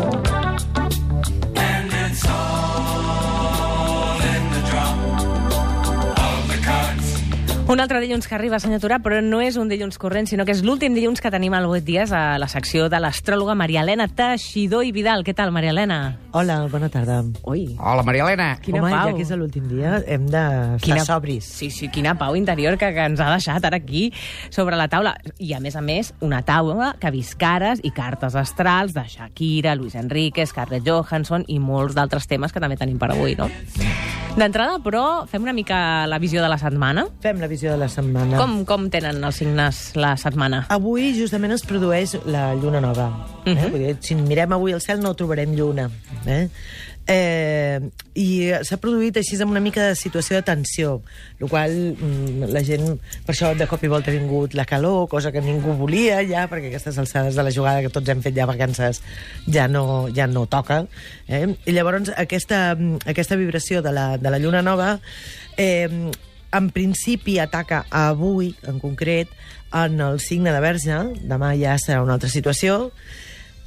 more. 0.00 0.23
Un 7.66 7.80
altre 7.80 7.98
dilluns 7.98 8.26
que 8.28 8.34
arriba, 8.36 8.58
senyor 8.60 8.78
Turà, 8.82 8.98
però 9.00 9.22
no 9.24 9.38
és 9.40 9.56
un 9.56 9.70
dilluns 9.70 9.96
corrent, 9.98 10.26
sinó 10.28 10.44
que 10.44 10.52
és 10.52 10.60
l'últim 10.62 10.92
dilluns 10.94 11.22
que 11.24 11.30
tenim 11.32 11.54
al 11.56 11.64
8 11.64 11.80
dies 11.86 12.10
a 12.12 12.36
la 12.38 12.46
secció 12.52 12.90
de 12.92 12.98
l'astròloga 13.00 13.54
Maria 13.56 13.80
Helena 13.80 14.04
Teixidor 14.06 14.84
i 14.84 14.92
Vidal. 14.92 15.24
Què 15.24 15.32
tal, 15.34 15.48
Maria 15.50 15.72
Helena? 15.72 16.18
Hola, 16.36 16.58
bona 16.68 16.90
tarda. 16.92 17.22
Ui, 17.48 17.64
Hola, 17.80 18.04
Maria 18.04 18.26
Helena. 18.26 18.50
Quina 18.60 18.82
Home, 18.82 18.90
pau. 18.92 19.08
ja 19.08 19.16
que 19.16 19.24
és 19.24 19.32
l'últim 19.32 19.64
dia, 19.72 19.94
hem 20.06 20.26
d'estar 20.28 20.82
Quina- 20.84 21.06
sobris. 21.08 21.48
Sí, 21.48 21.70
sí, 21.72 21.88
quina 21.88 22.12
pau 22.20 22.36
interior 22.36 22.76
que, 22.76 22.92
que 22.92 23.06
ens 23.08 23.18
ha 23.24 23.30
deixat 23.32 23.64
ara 23.64 23.80
aquí 23.80 24.10
sobre 24.50 24.76
la 24.76 24.86
taula. 24.92 25.16
I, 25.38 25.54
a 25.56 25.60
més 25.64 25.74
a 25.74 25.80
més, 25.80 26.12
una 26.20 26.42
taula 26.44 26.92
que 27.00 27.08
ha 27.08 27.14
vist 27.16 27.38
cares 27.40 27.80
i 27.82 27.90
cartes 27.96 28.36
astrals 28.36 28.92
de 28.92 29.08
Shakira, 29.08 29.74
Luis 29.74 29.96
Enrique, 29.96 30.44
Scarlett 30.46 30.84
Johansson 30.86 31.48
i 31.48 31.58
molts 31.58 31.96
d'altres 31.96 32.28
temes 32.28 32.52
que 32.52 32.60
també 32.60 32.76
tenim 32.76 33.00
per 33.00 33.10
avui, 33.16 33.34
no? 33.40 33.48
D'entrada, 34.34 34.80
però, 34.82 35.02
fem 35.30 35.44
una 35.46 35.52
mica 35.54 35.76
la 36.10 36.18
visió 36.18 36.42
de 36.42 36.48
la 36.50 36.56
setmana. 36.58 37.04
Fem 37.22 37.38
la 37.38 37.46
visió 37.46 37.70
de 37.70 37.78
la 37.78 37.86
setmana. 37.86 38.34
Com, 38.40 38.56
com 38.66 38.88
tenen 38.90 39.22
els 39.22 39.38
signes 39.38 39.82
la 39.94 40.16
setmana? 40.18 40.64
Avui 40.74 41.12
justament 41.14 41.54
es 41.54 41.62
produeix 41.62 42.16
la 42.26 42.48
lluna 42.58 42.80
nova. 42.82 43.06
eh? 43.44 43.54
Mhm. 43.54 43.70
Vull 43.70 43.84
dir, 43.86 43.94
si 44.02 44.16
mirem 44.18 44.52
avui 44.56 44.74
al 44.74 44.82
cel 44.82 44.98
no 45.04 45.14
trobarem 45.14 45.54
lluna. 45.54 45.86
Eh? 46.26 46.48
Eh, 47.06 47.80
I 48.16 48.26
s'ha 48.64 48.78
produït 48.80 49.18
així 49.20 49.36
amb 49.42 49.52
una 49.52 49.60
mica 49.60 49.82
de 49.90 49.94
situació 49.94 50.38
de 50.38 50.42
tensió, 50.46 51.02
el 51.38 51.50
qual 51.50 51.70
mm, 51.92 52.46
la 52.48 52.62
gent, 52.64 52.94
per 53.26 53.34
això 53.34 53.50
de 53.54 53.66
cop 53.68 53.82
i 53.84 53.90
volta 53.92 54.08
ha 54.08 54.14
vingut 54.14 54.54
la 54.56 54.64
calor, 54.64 55.04
cosa 55.12 55.30
que 55.30 55.42
ningú 55.44 55.74
volia 55.76 56.22
ja, 56.24 56.46
perquè 56.48 56.70
aquestes 56.70 56.96
alçades 57.02 57.36
de 57.36 57.44
la 57.44 57.52
jugada 57.52 57.82
que 57.84 57.90
tots 57.92 58.08
hem 58.08 58.22
fet 58.24 58.32
ja 58.38 58.46
vacances 58.48 59.02
ja 59.44 59.66
no, 59.68 60.08
ja 60.16 60.26
no 60.26 60.46
toca. 60.46 60.86
Eh? 61.28 61.44
I 61.66 61.76
llavors 61.76 62.08
aquesta, 62.16 62.72
aquesta 63.04 63.36
vibració 63.36 63.82
de 63.84 63.92
la, 63.92 64.06
de 64.24 64.32
la 64.32 64.40
lluna 64.40 64.64
nova 64.64 64.94
eh, 65.56 66.10
en 66.54 66.70
principi 66.70 67.38
ataca 67.42 67.84
avui, 67.90 68.54
en 68.68 68.78
concret, 68.82 69.30
en 69.74 70.00
el 70.00 70.20
signe 70.22 70.52
de 70.54 70.62
Verge, 70.62 70.98
demà 71.26 71.54
ja 71.58 71.74
serà 71.82 72.02
una 72.04 72.14
altra 72.14 72.30
situació, 72.30 72.92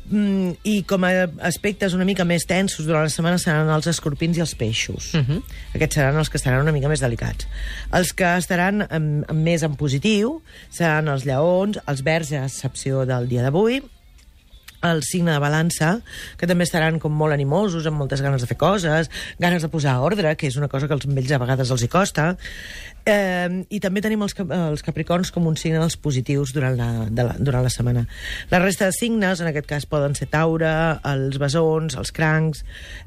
mm, 0.08 0.64
i 0.64 0.78
com 0.88 1.04
a 1.04 1.12
aspectes 1.50 1.98
una 1.98 2.08
mica 2.08 2.24
més 2.26 2.48
tensos 2.48 2.88
durant 2.88 3.04
la 3.04 3.12
setmana 3.12 3.42
seran 3.44 3.70
els 3.74 3.90
escorpins 3.92 4.38
i 4.38 4.42
els 4.46 4.56
peixos. 4.56 5.14
Uh 5.14 5.20
-huh. 5.20 5.42
Aquests 5.76 5.96
seran 5.96 6.18
els 6.18 6.30
que 6.30 6.38
estaran 6.38 6.62
una 6.62 6.72
mica 6.72 6.88
més 6.88 7.02
delicats. 7.02 7.48
Els 7.92 8.14
que 8.14 8.38
estaran 8.38 8.88
en, 8.90 9.26
en 9.28 9.44
més 9.44 9.64
en 9.64 9.76
positiu 9.76 10.42
seran 10.70 11.08
els 11.08 11.26
lleons, 11.26 11.80
els 11.88 12.04
verges, 12.04 12.54
excepció 12.54 13.06
del 13.06 13.28
dia 13.28 13.44
d'avui, 13.44 13.84
el 14.86 15.02
signe 15.04 15.34
de 15.34 15.42
balança, 15.42 15.98
que 16.38 16.48
també 16.50 16.68
estaran 16.68 17.00
com 17.02 17.14
molt 17.14 17.34
animosos, 17.34 17.88
amb 17.90 17.98
moltes 18.02 18.22
ganes 18.22 18.44
de 18.44 18.50
fer 18.50 18.58
coses, 18.60 19.10
ganes 19.42 19.66
de 19.66 19.72
posar 19.74 19.98
ordre, 20.06 20.36
que 20.38 20.50
és 20.52 20.58
una 20.60 20.70
cosa 20.70 20.88
que 20.88 20.94
als 20.98 21.08
vells 21.08 21.34
a 21.34 21.42
vegades 21.42 21.72
els 21.74 21.84
hi 21.84 21.90
costa. 21.92 22.36
Eh, 23.08 23.64
I 23.72 23.80
també 23.80 24.02
tenim 24.04 24.20
els, 24.26 24.34
els 24.36 24.82
capricorns 24.84 25.30
com 25.32 25.46
un 25.48 25.56
signe 25.56 25.80
dels 25.80 25.96
positius 25.96 26.52
durant 26.56 26.76
la, 26.76 26.88
de 27.08 27.24
la, 27.24 27.36
durant 27.40 27.64
la 27.64 27.72
setmana. 27.72 28.02
La 28.52 28.60
resta 28.60 28.90
de 28.90 28.96
signes, 28.98 29.40
en 29.40 29.48
aquest 29.48 29.70
cas, 29.70 29.86
poden 29.88 30.16
ser 30.20 30.28
taure, 30.34 30.70
els 31.08 31.38
besons, 31.40 31.96
els 31.96 32.12
crancs, 32.12 32.66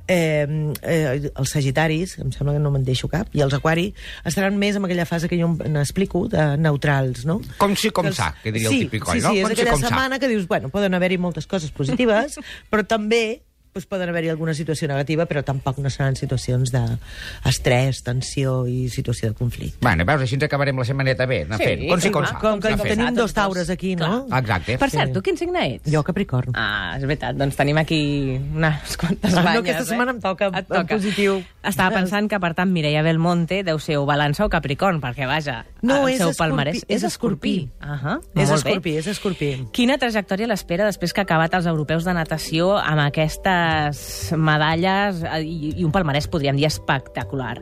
eh, 0.08 0.46
eh, 0.80 1.30
els 1.34 1.52
sagitaris, 1.52 2.16
em 2.24 2.32
sembla 2.32 2.54
que 2.56 2.62
no 2.64 2.72
me'n 2.72 2.86
deixo 2.88 3.10
cap, 3.12 3.28
i 3.36 3.44
els 3.44 3.52
aquari, 3.58 3.90
estaran 4.24 4.56
més 4.56 4.80
en 4.80 4.88
aquella 4.88 5.04
fase 5.04 5.28
que 5.28 5.36
jo 5.40 5.52
n'explico, 5.68 6.24
de 6.32 6.56
neutrals, 6.56 7.26
no? 7.28 7.40
Com 7.60 7.76
si 7.76 7.92
com 7.92 8.08
Els- 8.08 8.16
sa, 8.16 8.32
que 8.42 8.52
diria 8.56 8.72
sí, 8.72 8.80
el 8.80 8.88
típic 8.88 9.04
coll, 9.04 9.20
sí, 9.20 9.26
no? 9.26 9.34
Sí, 9.34 9.42
és 9.42 9.44
com 9.44 9.52
si 9.54 9.60
aquella 9.60 9.76
sa. 9.76 9.88
setmana 9.88 10.18
que 10.18 10.28
dius, 10.32 10.48
bueno, 10.48 10.72
poden 10.72 10.94
haver-hi 10.96 11.18
moltes 11.20 11.46
coses 11.46 11.70
positives, 11.76 12.40
però 12.72 12.86
també 12.88 13.42
doncs, 13.72 13.86
poden 13.86 14.08
haver-hi 14.10 14.28
alguna 14.32 14.52
situació 14.54 14.88
negativa, 14.90 15.26
però 15.30 15.42
tampoc 15.46 15.78
no 15.78 15.90
seran 15.90 16.16
situacions 16.18 16.72
d'estrès, 16.74 18.02
tensió 18.02 18.64
i 18.66 18.88
situació 18.90 19.30
de 19.30 19.36
conflicte. 19.38 19.78
Bueno, 19.80 20.04
veus, 20.08 20.24
així 20.24 20.34
ens 20.36 20.44
acabarem 20.48 20.76
la 20.78 20.84
setmaneta 20.88 21.26
bé, 21.30 21.42
anar 21.46 21.58
Sí, 21.60 21.64
fent. 21.68 21.84
Com 21.88 22.00
si 22.00 22.08
sí, 22.08 22.12
com 22.14 22.26
sa. 22.26 22.38
Com 22.42 22.60
que 22.60 22.74
tenim 22.76 23.14
dos 23.14 23.32
taures 23.36 23.70
aquí, 23.70 23.94
no? 23.96 24.26
Exacte. 24.36 24.76
Per 24.78 24.90
Sí. 24.90 24.96
cert, 24.96 25.12
tu 25.14 25.22
quin 25.22 25.36
signe 25.38 25.76
ets? 25.76 25.90
Jo, 25.92 26.02
Capricorn. 26.02 26.50
Ah, 26.54 26.96
és 26.96 27.04
veritat, 27.06 27.36
doncs 27.36 27.56
tenim 27.56 27.78
aquí 27.78 28.40
unes 28.54 28.96
quantes 28.96 29.32
Ah, 29.32 29.36
no, 29.38 29.44
banyes. 29.44 29.60
aquesta 29.60 29.82
eh? 29.82 29.86
setmana 29.86 30.10
em 30.12 30.20
toca 30.20 30.46
Et 30.58 30.70
en 30.70 30.86
positiu. 30.86 31.42
Estava 31.62 31.94
pensant 31.94 32.28
que, 32.28 32.40
per 32.40 32.54
tant, 32.54 32.70
Mireia 32.72 33.02
Belmonte 33.02 33.62
deu 33.62 33.78
ser 33.78 33.98
o 33.98 34.06
balança 34.06 34.44
o 34.44 34.48
capricorn, 34.50 35.00
perquè, 35.00 35.26
vaja, 35.26 35.64
No, 35.82 36.02
el 36.06 36.14
és 36.14 36.20
seu 36.20 36.30
escorpí, 36.30 36.38
palmarès 36.38 36.84
és 36.88 37.04
escorpí. 37.08 37.54
És 37.80 38.50
molt 38.50 38.64
bé. 38.64 38.74
escorpí, 38.74 38.92
és 39.00 39.06
escorpí. 39.08 39.50
Quina 39.72 39.96
trajectòria 40.00 40.48
l'espera 40.50 40.84
després 40.84 41.14
que 41.14 41.22
ha 41.22 41.26
acabat 41.28 41.54
els 41.56 41.66
europeus 41.70 42.04
de 42.04 42.14
natació 42.16 42.74
amb 42.76 43.00
aquestes 43.06 44.32
medalles 44.36 45.22
eh, 45.24 45.40
i, 45.44 45.74
i 45.80 45.84
un 45.86 45.92
palmarès, 45.94 46.28
podríem 46.28 46.60
dir, 46.60 46.68
espectacular? 46.68 47.58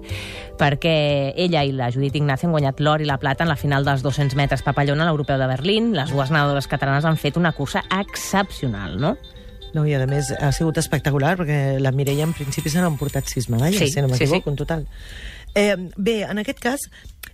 Perquè 0.59 0.97
ella 1.39 1.63
i 1.63 1.73
la 1.73 1.93
Judit 1.95 2.17
Ignacio 2.19 2.49
han 2.49 2.57
guanyat 2.57 2.83
l'or 2.83 3.03
i 3.05 3.09
la 3.09 3.21
plata 3.23 3.47
en 3.47 3.53
la 3.53 3.57
final 3.61 3.87
dels 3.87 4.03
200 4.03 4.35
metres 4.39 4.65
papallona 4.67 5.07
a 5.07 5.11
l'europeu 5.11 5.39
de 5.39 5.47
Berlín. 5.47 5.93
Les 5.95 6.11
dues 6.11 6.33
nedadores 6.35 6.67
catalanes 6.67 7.07
han 7.07 7.17
fet 7.17 7.39
una 7.39 7.53
cursa 7.53 7.85
excepcional, 8.01 8.99
no? 9.01 9.17
No, 9.77 9.85
i 9.87 9.93
a 9.95 10.05
més 10.09 10.31
ha 10.33 10.51
sigut 10.57 10.79
espectacular, 10.81 11.35
perquè 11.37 11.79
la 11.83 11.93
Mireia 11.93 12.25
en 12.25 12.33
principi 12.37 12.73
se 12.73 12.81
n'han 12.81 12.97
portat 12.99 13.29
sis 13.29 13.51
medalles, 13.53 13.79
Sí, 13.79 13.93
si 13.93 14.01
no 14.01 14.09
sí, 14.09 14.15
m'equivoco, 14.15 14.49
sí. 14.49 14.51
en 14.51 14.57
total. 14.57 14.87
Eh, 15.59 15.75
bé, 15.97 16.21
en 16.23 16.39
aquest 16.39 16.61
cas, 16.63 16.85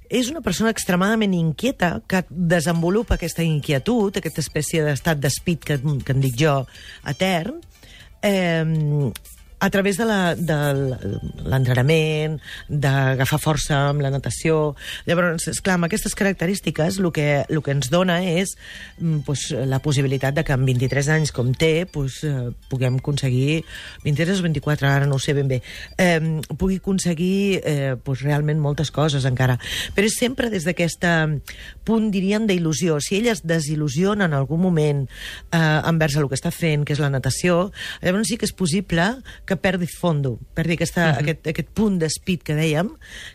és 0.08 0.30
una 0.32 0.40
persona 0.40 0.70
extremadament 0.72 1.34
inquieta 1.36 1.98
que 2.08 2.22
desenvolupa 2.30 3.18
aquesta 3.18 3.44
inquietud, 3.44 4.16
aquesta 4.16 4.40
espècie 4.40 4.84
d'estat 4.86 5.20
d'espit 5.20 5.66
que, 5.68 5.76
que 5.76 6.16
en 6.16 6.24
dic 6.24 6.38
jo, 6.40 6.54
etern, 7.10 7.58
eh, 8.24 8.64
a 9.58 9.70
través 9.70 9.96
de 9.96 10.04
l'entrenament, 11.44 12.38
d'agafar 12.68 13.40
força 13.40 13.88
amb 13.90 14.02
la 14.04 14.10
natació. 14.12 14.74
Llavors, 15.08 15.48
esclar, 15.48 15.78
amb 15.78 15.88
aquestes 15.88 16.14
característiques 16.18 16.98
el 16.98 17.10
que, 17.12 17.44
el 17.48 17.62
que 17.62 17.74
ens 17.74 17.90
dona 17.92 18.20
és 18.24 18.54
mm, 18.98 19.24
pues, 19.26 19.50
la 19.68 19.80
possibilitat 19.84 20.34
de 20.36 20.44
que 20.44 20.54
amb 20.54 20.66
23 20.68 21.08
anys 21.16 21.32
com 21.34 21.52
té 21.56 21.86
pues, 21.90 22.22
eh, 22.26 22.50
puguem 22.70 22.98
aconseguir 23.00 23.64
23 24.04 24.40
o 24.40 24.46
24, 24.48 24.88
ara 24.88 25.08
no 25.08 25.18
ho 25.18 25.22
sé 25.22 25.34
ben 25.36 25.48
bé 25.50 25.60
eh, 25.98 26.20
pugui 26.58 26.78
aconseguir 26.82 27.60
eh, 27.64 27.94
pues, 28.02 28.22
realment 28.24 28.60
moltes 28.62 28.90
coses 28.94 29.24
encara 29.28 29.58
però 29.94 30.08
és 30.08 30.18
sempre 30.18 30.50
des 30.52 30.66
d'aquest 30.66 31.04
punt 31.84 32.10
diríem 32.14 32.46
d'il·lusió, 32.48 33.00
si 33.02 33.18
ella 33.18 33.34
es 33.34 33.42
desil·lusiona 33.44 34.28
en 34.28 34.36
algun 34.36 34.62
moment 34.62 35.04
eh, 35.04 35.58
envers 35.58 36.16
el 36.20 36.28
que 36.30 36.38
està 36.38 36.52
fent, 36.54 36.84
que 36.86 36.94
és 36.96 37.02
la 37.02 37.12
natació 37.12 37.70
llavors 38.02 38.30
sí 38.30 38.38
que 38.40 38.48
és 38.48 38.54
possible 38.56 39.08
que 39.44 39.56
perdi 39.56 39.86
fondo 39.90 40.38
perdi 40.54 40.74
aquesta, 40.74 41.00
uh 41.02 41.14
-huh. 41.14 41.20
aquest, 41.22 41.46
aquest 41.46 41.68
punt 41.74 41.98
d'espit 41.98 42.42
que 42.42 42.54
dèiem, 42.54 42.88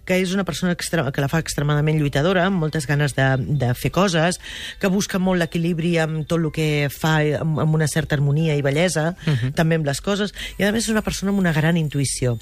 que 0.06 0.18
és 0.20 0.34
una 0.34 0.44
persona 0.44 0.72
extre 0.72 1.04
que 1.12 1.22
la 1.22 1.28
fa 1.28 1.40
extremadament 1.40 2.00
lluitadora, 2.00 2.46
amb 2.46 2.60
moltes 2.60 2.88
ganes 2.88 3.16
de, 3.16 3.38
de 3.38 3.74
fer 3.74 3.92
coses, 3.92 4.40
que 4.80 4.88
busca 4.88 5.20
molt 5.20 5.40
l'equilibri 5.40 5.98
amb 6.00 6.28
tot 6.28 6.40
el 6.40 6.52
que 6.52 6.90
fa 6.90 7.20
amb, 7.40 7.60
amb 7.60 7.74
una 7.74 7.88
certa 7.88 8.16
harmonia 8.16 8.56
i 8.56 8.62
bellesa, 8.62 9.16
uh 9.28 9.34
-huh. 9.34 9.54
també 9.54 9.76
amb 9.76 9.86
les 9.86 10.02
coses, 10.02 10.34
i 10.58 10.64
a 10.64 10.72
més 10.72 10.84
és 10.84 10.90
una 10.90 11.02
persona 11.02 11.32
amb 11.32 11.40
una 11.40 11.54
gran 11.54 11.76
intuïció. 11.78 12.40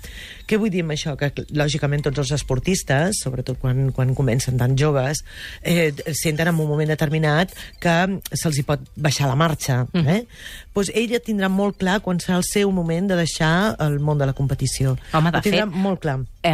Què 0.48 0.58
vull 0.58 0.70
dir 0.70 0.82
amb 0.82 0.92
això? 0.92 1.16
Que 1.18 1.34
lògicament 1.52 2.04
tots 2.04 2.20
els 2.20 2.32
esportistes, 2.32 3.18
sobretot 3.24 3.58
quan, 3.60 3.92
quan 3.92 4.16
comencen 4.16 4.58
tan 4.58 4.78
joves, 4.78 5.24
eh, 5.62 5.94
senten 6.14 6.48
en 6.48 6.60
un 6.60 6.68
moment 6.68 6.90
determinat 6.90 7.52
que 7.80 8.22
se'ls 8.34 8.58
hi 8.58 8.64
pot 8.64 8.80
baixar 8.96 9.28
la 9.28 9.36
marxa. 9.36 9.88
Eh? 9.94 10.26
pues 10.78 10.92
ella 10.94 11.18
tindrà 11.18 11.48
molt 11.50 11.80
clar 11.82 11.96
quan 12.06 12.20
serà 12.22 12.36
el 12.38 12.44
seu 12.46 12.70
moment 12.70 13.08
de 13.10 13.16
deixar 13.18 13.57
el 13.84 14.00
món 14.04 14.20
de 14.20 14.28
la 14.30 14.36
competició. 14.38 14.96
Home, 15.14 15.32
de 15.34 15.42
Ho 15.42 15.46
fet, 15.46 15.74
molt 15.74 16.02
clar. 16.04 16.18
Eh, 16.44 16.54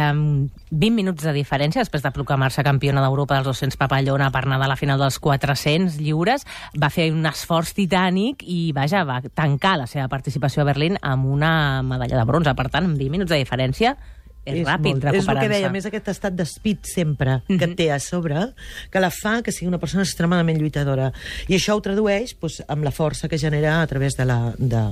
20 0.70 0.90
minuts 0.94 1.24
de 1.26 1.34
diferència 1.36 1.82
després 1.84 2.02
de 2.04 2.12
proclamar-se 2.14 2.64
campiona 2.66 3.02
d'Europa 3.04 3.38
dels 3.38 3.48
200 3.50 3.78
papallona 3.80 4.30
per 4.34 4.44
nedar 4.50 4.68
a 4.68 4.72
la 4.72 4.78
final 4.80 5.00
dels 5.00 5.20
400 5.22 6.00
lliures. 6.00 6.46
Va 6.80 6.90
fer 6.90 7.10
un 7.14 7.26
esforç 7.30 7.74
titànic 7.78 8.42
i, 8.46 8.72
vaja, 8.76 9.04
va 9.08 9.20
tancar 9.22 9.76
la 9.80 9.88
seva 9.90 10.08
participació 10.12 10.64
a 10.64 10.68
Berlín 10.72 10.98
amb 11.02 11.30
una 11.30 11.82
medalla 11.86 12.20
de 12.20 12.28
bronze. 12.28 12.54
Per 12.54 12.68
tant, 12.68 12.90
en 12.90 12.98
20 12.98 13.16
minuts 13.18 13.32
de 13.32 13.40
diferència 13.40 13.96
és, 14.44 14.66
ràpid 14.66 14.94
molt- 14.94 15.04
És 15.04 15.04
el 15.04 15.10
que 15.12 15.18
recuperar-se. 15.18 15.48
dèiem, 15.54 15.76
és 15.76 15.86
aquest 15.86 16.08
estat 16.08 16.32
d'espit 16.34 16.84
sempre 16.84 17.42
que 17.48 17.66
té 17.68 17.90
a 17.92 17.98
sobre, 17.98 18.52
que 18.90 19.00
la 19.00 19.10
fa 19.10 19.40
que 19.42 19.52
sigui 19.52 19.68
una 19.68 19.78
persona 19.78 20.02
extremadament 20.02 20.58
lluitadora. 20.60 21.12
I 21.48 21.54
això 21.56 21.74
ho 21.76 21.80
tradueix 21.80 22.34
doncs, 22.40 22.62
amb 22.68 22.84
la 22.84 22.90
força 22.90 23.28
que 23.28 23.38
genera 23.38 23.80
a 23.82 23.86
través 23.86 24.16
de 24.16 24.24
la, 24.24 24.52
de, 24.58 24.82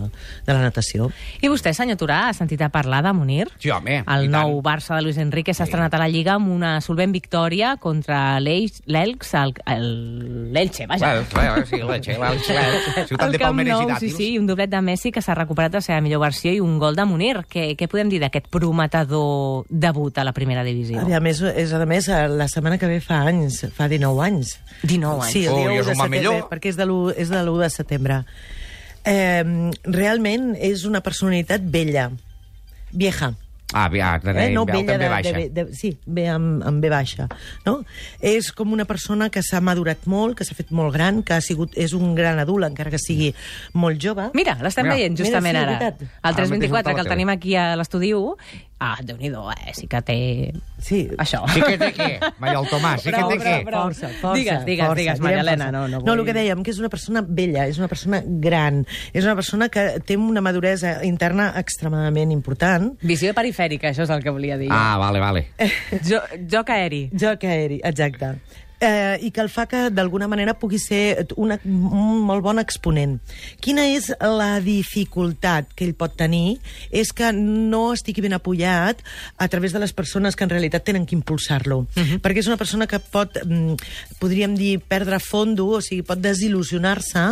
de 0.47 0.53
la 0.53 0.61
natació. 0.63 1.11
I 1.41 1.49
vostè, 1.49 1.73
senyor 1.75 1.97
Turà, 1.99 2.29
ha 2.29 2.33
sentit 2.33 2.61
a 2.63 2.69
parlar 2.71 3.03
de 3.05 3.13
Munir? 3.13 3.49
Sí, 3.59 3.71
home, 3.71 4.03
El 4.07 4.25
i 4.25 4.29
nou 4.29 4.61
tant. 4.61 4.63
Barça 4.73 4.97
de 4.97 5.03
Luis 5.03 5.19
Enrique 5.19 5.53
s'ha 5.55 5.65
estrenat 5.65 5.93
a 5.95 5.99
la 5.99 6.09
Lliga 6.09 6.35
amb 6.35 6.49
una 6.49 6.81
solvent 6.81 7.13
victòria 7.13 7.77
contra 7.79 8.39
l'Elx, 8.41 8.83
l'Elx, 8.87 9.35
el- 9.35 9.55
el- 9.67 10.53
l'Elche, 10.53 10.87
vaja. 10.87 11.13
Bueno, 11.13 11.27
bueno, 11.35 11.67
sí, 11.67 11.77
l'Elche, 11.77 12.19
l'Elche, 12.19 13.07
ciutat 13.09 13.27
El 13.27 13.33
de 13.33 13.39
palmeres 13.39 13.73
i 13.73 13.77
Nou, 13.77 13.89
sí, 13.89 13.93
dàtils. 14.07 14.17
sí, 14.17 14.33
i 14.35 14.39
un 14.39 14.47
doblet 14.47 14.71
de 14.71 14.81
Messi 14.81 15.11
que 15.13 15.21
s'ha 15.23 15.35
recuperat 15.35 15.73
la 15.75 15.81
seva 15.81 16.01
millor 16.01 16.21
versió 16.21 16.53
i 16.53 16.61
un 16.61 16.79
gol 16.79 16.97
de 16.97 17.05
Munir. 17.05 17.37
Què, 17.51 17.77
què 17.77 17.89
podem 17.89 18.09
dir 18.09 18.21
d'aquest 18.21 18.49
prometedor 18.49 19.42
debut 19.69 20.17
a 20.19 20.25
la 20.25 20.33
primera 20.37 20.65
divisió? 20.67 21.01
A 21.03 21.21
més, 21.25 21.41
és, 21.43 21.73
a 21.73 21.85
més, 21.87 22.09
la 22.09 22.49
setmana 22.49 22.79
que 22.79 22.89
ve 22.91 23.01
fa 23.05 23.23
anys, 23.29 23.63
fa 23.77 23.89
19 23.91 24.23
anys. 24.27 24.57
19 24.83 25.23
anys. 25.23 25.33
Sí, 25.33 25.45
el 25.47 25.53
Oh, 25.55 25.57
dia 25.61 25.65
i 25.65 25.79
1 25.79 25.81
és 25.81 25.87
de 25.87 25.95
setembre, 25.95 26.19
millor. 26.19 26.49
perquè 26.51 26.73
és 26.73 26.77
de 26.81 26.87
l'1 26.87 27.15
és 27.17 27.29
de 27.33 27.41
l'1 27.43 27.61
de 27.63 27.71
setembre. 27.71 28.21
Eh, 29.05 29.71
realment 29.85 30.53
és 30.59 30.85
una 30.87 31.01
personalitat 31.03 31.61
vella, 31.65 32.11
vieja. 32.93 33.33
Ah, 33.73 33.89
ja, 33.93 34.15
Eh? 34.23 34.51
No, 34.55 34.65
vella 34.67 34.85
també 34.93 34.99
de, 35.05 35.09
baixa. 35.11 35.33
de, 35.39 35.49
de, 35.51 35.75
sí, 35.77 35.93
ve 36.07 36.27
amb, 36.29 36.63
amb 36.67 36.83
B 36.83 36.91
baixa. 36.93 37.29
No? 37.67 37.79
És 38.21 38.51
com 38.53 38.73
una 38.73 38.85
persona 38.85 39.31
que 39.31 39.43
s'ha 39.43 39.61
madurat 39.61 40.07
molt, 40.07 40.37
que 40.39 40.45
s'ha 40.45 40.55
fet 40.59 40.71
molt 40.71 40.93
gran, 40.95 41.23
que 41.23 41.35
ha 41.35 41.41
sigut, 41.41 41.77
és 41.77 41.93
un 41.93 42.15
gran 42.15 42.39
adult, 42.43 42.65
encara 42.69 42.91
que 42.91 42.99
sigui 42.99 43.33
molt 43.75 44.01
jove. 44.03 44.31
Mira, 44.35 44.59
l'estem 44.63 44.85
Mira. 44.85 44.97
veient 44.97 45.15
Mira, 45.17 45.25
justament 45.25 45.57
sí, 45.57 45.63
ara. 45.63 45.79
El 45.79 45.95
Ara 46.23 46.33
mateix 46.33 46.49
324, 46.49 46.93
ho 46.93 46.95
que 46.95 47.01
el 47.07 47.09
tenim 47.09 47.29
aquí 47.33 47.57
a 47.57 47.73
l'estudi 47.77 48.13
1. 48.15 48.37
Ah, 48.83 48.97
Déu-n'hi-do, 48.99 49.45
eh? 49.53 49.71
Sí 49.79 49.87
que 49.87 50.01
té... 50.03 50.15
Sí. 50.83 51.05
Això. 51.23 51.45
Sí 51.55 51.61
que 51.63 51.77
té 51.79 51.93
què, 51.95 52.09
Maria 52.43 52.59
el 52.59 52.67
Tomàs, 52.67 53.05
sí 53.05 53.13
que 53.13 53.17
Prou, 53.21 53.29
té 53.31 53.37
prou, 53.39 53.53
què. 53.53 53.65
prou. 53.69 53.85
Força, 53.87 54.09
força. 54.19 54.35
Digues, 54.41 54.65
digues, 54.67 54.87
força, 54.89 54.99
digues, 54.99 55.21
Maria 55.23 55.45
força. 55.45 55.69
no, 55.71 55.83
no 55.87 56.01
no, 56.03 56.15
el 56.19 56.25
que 56.27 56.35
dèiem, 56.35 56.65
que 56.67 56.73
és 56.75 56.81
una 56.83 56.89
persona 56.91 57.23
vella, 57.23 57.69
és 57.71 57.79
una 57.79 57.87
persona 57.87 58.19
gran, 58.27 58.81
és 59.15 59.23
una 59.23 59.37
persona 59.39 59.69
que 59.71 59.85
té 60.05 60.17
una 60.19 60.43
maduresa 60.43 60.97
interna 61.07 61.53
extremadament 61.61 62.33
important. 62.35 62.97
Visió 63.07 63.31
perifèrica, 63.33 63.62
això 63.93 64.03
és 64.07 64.11
el 64.11 64.23
que 64.23 64.31
volia 64.35 64.59
dir. 64.61 64.69
Ah, 64.71 64.97
vale, 64.99 65.21
vale. 65.23 65.47
Jo, 66.09 66.21
joc 66.51 66.71
aeri. 66.71 67.11
Joc 67.13 67.45
aeri, 67.45 67.81
exacte. 67.85 68.35
Eh, 68.83 69.19
I 69.23 69.31
que 69.31 69.41
el 69.45 69.49
fa 69.53 69.69
que 69.71 69.85
d'alguna 69.95 70.27
manera 70.27 70.57
pugui 70.59 70.81
ser 70.83 71.29
una, 71.39 71.55
un 71.63 72.25
molt 72.27 72.43
bon 72.43 72.59
exponent. 72.59 73.21
Quina 73.63 73.85
és 73.95 74.09
la 74.19 74.57
dificultat 74.65 75.69
que 75.79 75.87
ell 75.87 75.95
pot 75.95 76.17
tenir? 76.19 76.57
És 76.91 77.13
que 77.15 77.31
no 77.37 77.93
estigui 77.95 78.25
ben 78.25 78.35
apoyat 78.35 78.99
a 79.39 79.47
través 79.53 79.71
de 79.71 79.79
les 79.79 79.95
persones 79.95 80.35
que 80.35 80.43
en 80.43 80.51
realitat 80.51 80.83
tenen 80.83 81.07
que 81.07 81.15
impulsar-lo. 81.15 81.85
Perquè 81.95 82.43
és 82.43 82.51
una 82.51 82.59
persona 82.59 82.89
que 82.91 82.99
pot, 82.99 83.39
mm, 83.45 83.77
podríem 84.19 84.57
dir, 84.59 84.81
perdre 84.81 85.21
fondo, 85.23 85.69
o 85.79 85.81
sigui, 85.81 86.03
pot 86.03 86.19
desil·lusionar-se 86.19 87.23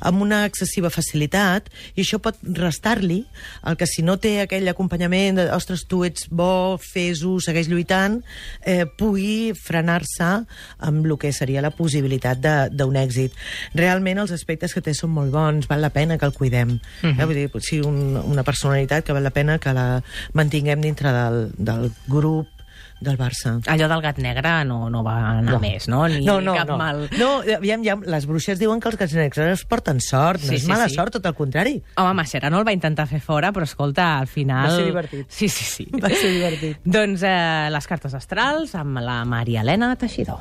amb 0.00 0.22
una 0.22 0.44
excessiva 0.46 0.94
facilitat, 0.94 1.66
i 1.96 2.04
això 2.04 2.20
pot 2.22 2.38
restar-li 2.42 3.24
el 3.66 3.76
que 3.76 3.86
si 3.90 4.02
no 4.06 4.16
té 4.22 4.40
aquell 4.44 4.68
acompanyament 4.70 5.40
de, 5.40 5.48
ostres, 5.50 5.86
tu 5.90 6.04
ets 6.06 6.28
bo, 6.30 6.78
fes-ho, 6.78 7.40
segueix 7.42 7.66
lluitant, 7.66 8.20
eh, 8.62 8.86
pugui 8.86 9.52
frenar-se 9.58 10.30
amb 10.78 10.99
el 11.06 11.18
que 11.18 11.32
seria 11.32 11.62
la 11.62 11.70
possibilitat 11.70 12.40
d'un 12.72 12.96
èxit. 12.96 13.34
Realment 13.74 14.18
els 14.18 14.32
aspectes 14.36 14.74
que 14.74 14.84
té 14.84 14.94
són 14.94 15.14
molt 15.16 15.32
bons, 15.32 15.68
val 15.70 15.80
la 15.80 15.92
pena 15.94 16.18
que 16.18 16.26
el 16.26 16.32
cuidem. 16.32 16.78
Uh 17.02 17.10
-huh. 17.10 17.20
eh? 17.20 17.24
Vull 17.24 17.34
dir, 17.34 17.50
sí, 17.60 17.80
un, 17.80 18.16
una 18.16 18.42
personalitat 18.42 19.04
que 19.04 19.12
val 19.12 19.24
la 19.24 19.30
pena 19.30 19.58
que 19.58 19.72
la 19.72 20.02
mantinguem 20.32 20.80
dintre 20.80 21.12
del, 21.12 21.52
del 21.56 21.92
grup 22.06 22.59
del 23.00 23.16
Barça. 23.16 23.54
Allò 23.72 23.88
del 23.88 24.02
gat 24.04 24.18
negre 24.20 24.64
no, 24.68 24.90
no 24.90 25.02
va 25.06 25.16
anar 25.38 25.54
No. 25.54 25.60
més, 25.60 25.88
no? 25.88 26.06
Ni 26.08 26.24
no, 26.24 26.40
no, 26.40 26.54
cap 26.54 26.68
no. 26.68 26.76
mal. 26.76 27.06
No, 27.18 27.30
aviam, 27.56 27.82
ja, 27.84 27.96
les 28.04 28.26
bruixes 28.28 28.58
diuen 28.60 28.80
que 28.80 28.88
els 28.92 28.98
gats 29.00 29.14
negres 29.16 29.64
porten 29.64 30.00
sort, 30.00 30.42
no 30.42 30.48
Sí, 30.50 30.56
és 30.60 30.62
sí, 30.66 30.68
mala 30.68 30.88
sí. 30.88 30.94
sort, 30.96 31.12
tot 31.16 31.26
el 31.26 31.34
contrari. 31.34 31.82
Home, 31.96 32.14
Mascherano 32.14 32.58
el 32.60 32.66
va 32.68 32.72
intentar 32.76 33.06
fer 33.08 33.20
fora, 33.20 33.52
però 33.52 33.64
escolta, 33.64 34.18
al 34.18 34.26
final... 34.28 34.68
Va 34.70 34.76
ser 34.76 34.84
divertit. 34.90 35.26
Sí, 35.30 35.48
sí, 35.48 35.64
sí. 35.64 35.88
Va 36.02 36.08
ser 36.08 36.30
divertit. 36.34 36.78
doncs 36.84 37.22
eh, 37.24 37.68
les 37.72 37.86
cartes 37.86 38.14
astrals 38.14 38.74
amb 38.74 38.98
la 39.00 39.24
Maria 39.24 39.60
Helena 39.62 39.94
Teixidor. 39.96 40.40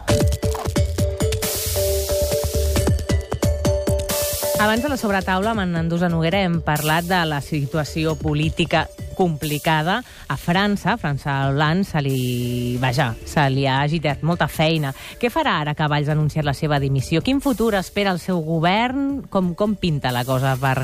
Abans 4.59 4.83
de 4.83 4.89
la 4.91 4.97
sobretaula, 4.99 5.51
amb 5.55 5.61
en 5.63 5.75
Andusa 5.79 6.09
Noguera, 6.11 6.41
hem 6.43 6.57
parlat 6.65 7.05
de 7.07 7.19
la 7.25 7.39
situació 7.39 8.17
política 8.19 8.87
complicada 9.19 9.99
a 10.31 10.37
França. 10.39 10.93
A 10.93 10.97
França 10.97 11.49
Hollande 11.49 11.83
se 11.83 11.99
li, 12.01 12.77
vaja, 12.79 13.11
se 13.27 13.43
li 13.51 13.65
ha 13.67 13.81
agitat 13.83 14.23
molta 14.23 14.47
feina. 14.47 14.93
Què 15.19 15.27
farà 15.33 15.57
ara 15.65 15.75
que 15.75 15.89
Valls 15.91 16.07
ha 16.07 16.15
anunciat 16.15 16.47
la 16.47 16.55
seva 16.55 16.79
dimissió? 16.79 17.19
Quin 17.25 17.43
futur 17.43 17.73
espera 17.75 18.15
el 18.15 18.23
seu 18.23 18.39
govern? 18.45 19.25
Com, 19.27 19.51
com 19.59 19.75
pinta 19.75 20.13
la 20.15 20.23
cosa 20.23 20.55
per... 20.61 20.77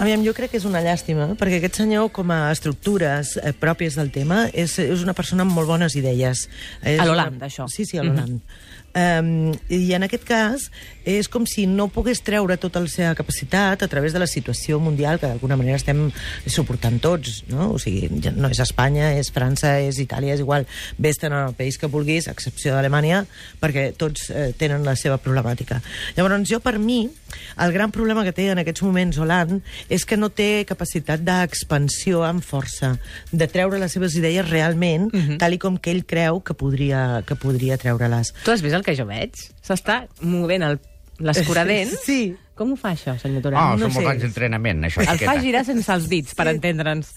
Aviam, 0.00 0.24
jo 0.24 0.32
crec 0.32 0.54
que 0.54 0.60
és 0.62 0.68
una 0.68 0.80
llàstima, 0.80 1.34
perquè 1.36 1.60
aquest 1.60 1.82
senyor, 1.82 2.08
com 2.16 2.32
a 2.32 2.46
estructures 2.54 3.36
eh, 3.42 3.52
pròpies 3.52 4.00
del 4.00 4.08
tema, 4.14 4.46
és, 4.48 4.78
és 4.80 5.04
una 5.04 5.12
persona 5.18 5.44
amb 5.44 5.52
molt 5.52 5.68
bones 5.68 5.98
idees. 5.98 6.48
És 6.80 6.96
A 6.96 7.04
l'Hollande, 7.04 7.44
això. 7.50 7.68
Sí, 7.68 7.84
sí, 7.84 8.00
a 8.00 8.06
l'Hollande. 8.08 8.40
Um, 8.92 9.54
I 9.72 9.94
en 9.96 10.04
aquest 10.04 10.24
cas 10.28 10.66
és 11.08 11.24
com 11.32 11.46
si 11.48 11.64
no 11.64 11.86
pogués 11.88 12.20
treure 12.20 12.58
tota 12.60 12.82
la 12.84 12.90
seva 12.92 13.14
capacitat 13.16 13.80
a 13.80 13.88
través 13.88 14.12
de 14.12 14.20
la 14.20 14.28
situació 14.28 14.76
mundial 14.84 15.16
que 15.16 15.30
d'alguna 15.30 15.56
manera 15.56 15.78
estem 15.80 16.10
suportant 16.44 16.98
tots, 17.00 17.40
no? 17.48 17.70
O 17.72 17.80
sigui, 17.82 18.08
no 18.36 18.50
és 18.52 18.60
Espanya, 18.62 19.12
és 19.18 19.32
França, 19.34 19.74
és 19.82 19.98
Itàlia, 20.02 20.36
és 20.36 20.42
igual. 20.44 20.66
Ves-te'n 21.02 21.34
al 21.36 21.56
país 21.58 21.78
que 21.78 21.90
vulguis, 21.90 22.28
a 22.28 22.34
excepció 22.36 22.76
d'Alemanya, 22.76 23.24
perquè 23.62 23.90
tots 23.98 24.28
eh, 24.30 24.50
tenen 24.58 24.86
la 24.86 24.94
seva 24.98 25.18
problemàtica. 25.22 25.80
Llavors, 26.16 26.46
jo, 26.48 26.60
per 26.64 26.78
mi, 26.78 27.02
el 27.58 27.74
gran 27.74 27.92
problema 27.94 28.24
que 28.24 28.34
té 28.36 28.48
en 28.52 28.62
aquests 28.62 28.84
moments 28.86 29.18
Hollande 29.18 29.60
és 29.92 30.06
que 30.08 30.16
no 30.16 30.30
té 30.30 30.64
capacitat 30.68 31.22
d'expansió 31.26 32.22
amb 32.26 32.44
força, 32.44 32.94
de 33.32 33.48
treure 33.50 33.80
les 33.82 33.92
seves 33.92 34.16
idees 34.18 34.48
realment, 34.48 35.10
uh 35.12 35.18
-huh. 35.18 35.38
tal 35.38 35.52
i 35.54 35.58
com 35.58 35.76
que 35.78 35.90
ell 35.90 36.04
creu 36.06 36.42
que 36.42 36.54
podria, 36.54 37.22
que 37.26 37.34
podria 37.36 37.76
treure-les. 37.76 38.32
Tu 38.44 38.50
has 38.50 38.62
vist 38.62 38.74
el 38.74 38.84
que 38.84 38.96
jo 38.96 39.06
veig? 39.06 39.32
S'està 39.62 40.06
movent 40.20 40.62
el- 40.62 40.80
l'escuradent. 41.18 41.90
Sí. 42.06 42.36
Com 42.62 42.72
ho 42.76 42.78
fa 42.78 42.92
això, 42.94 43.16
senyor 43.18 43.42
Torà? 43.42 43.58
Oh, 43.58 43.76
no 43.76 43.88
són 43.88 43.96
molts 43.98 44.10
anys 44.12 44.22
d'entrenament, 44.28 44.84
això. 44.86 45.02
El 45.02 45.18
fa 45.18 45.34
girar 45.42 45.64
sense 45.66 45.90
els 45.92 46.06
dits, 46.10 46.34
per 46.38 46.46
entendre'ns. 46.52 47.08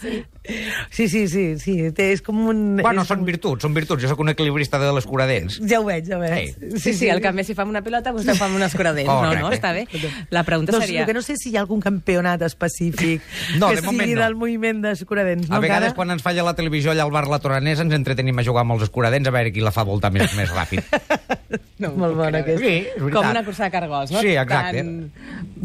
Sí, 0.89 1.05
sí, 1.09 1.25
sí, 1.29 1.43
sí. 1.61 1.75
Té, 1.93 2.07
és 2.15 2.21
com 2.25 2.39
un... 2.49 2.63
Bueno, 2.81 3.03
és 3.05 3.09
són 3.09 3.21
com- 3.21 3.27
virtuts, 3.29 3.61
són 3.65 3.75
virtuts. 3.77 4.01
Jo 4.03 4.09
sóc 4.11 4.19
un 4.25 4.31
equilibrista 4.33 4.79
de 4.81 4.89
l'escuradents. 4.95 5.59
Ja 5.69 5.79
ho 5.81 5.85
veig, 5.87 6.05
ja 6.09 6.17
ho 6.17 6.21
veig. 6.23 6.55
Ei. 6.57 6.71
Sí, 6.81 6.93
sí, 6.97 7.09
el 7.13 7.21
que 7.21 7.31
més 7.35 7.45
si 7.49 7.55
fa 7.57 7.63
amb 7.65 7.73
una 7.75 7.83
pilota, 7.85 8.13
vostè 8.15 8.35
fa 8.37 8.47
amb 8.49 8.57
un 8.57 8.65
escuradent. 8.65 9.05
No, 9.09 9.21
no, 9.21 9.45
Correcte. 9.45 9.59
està 9.61 9.73
bé. 9.73 9.85
La 10.33 10.43
pregunta 10.47 10.73
No, 10.75 10.81
seria... 10.81 11.05
que 11.05 11.13
no 11.17 11.21
sé 11.25 11.37
si 11.37 11.51
hi 11.53 11.57
ha 11.57 11.63
algun 11.65 11.81
campionat 11.83 12.41
específic 12.47 13.21
No, 13.61 13.69
que 13.69 13.81
de 13.81 13.85
sigui 13.87 14.13
no. 14.15 14.21
del 14.25 14.35
moviment 14.39 14.81
d'escuradents. 14.85 15.49
A 15.53 15.59
vegades, 15.63 15.93
quan 15.97 16.09
ens 16.13 16.25
falla 16.25 16.43
la 16.47 16.55
televisió 16.57 16.91
allà 16.93 17.05
al 17.05 17.13
bar 17.13 17.27
La 17.29 17.39
Toranesa, 17.43 17.85
ens 17.85 17.93
entretenim 17.97 18.37
a 18.41 18.45
jugar 18.47 18.65
amb 18.65 18.77
els 18.77 18.87
escuradents 18.89 19.27
a 19.29 19.35
veure 19.35 19.53
qui 19.53 19.61
la 19.65 19.73
fa 19.75 19.83
voltar 19.85 20.11
més, 20.15 20.33
més 20.37 20.49
ràpid. 20.53 20.81
No, 21.77 21.89
Molt 21.91 22.15
bona 22.15 22.39
creure. 22.39 22.39
aquesta. 22.39 22.63
Sí, 22.63 22.75
és 22.87 23.01
veritat. 23.01 23.15
Com 23.17 23.29
una 23.33 23.41
cursa 23.43 23.65
de 23.65 23.71
cargols, 23.73 24.11
no? 24.13 24.21
Sí, 24.23 24.29
exacte. 24.31 24.79
Tan... 24.79 24.91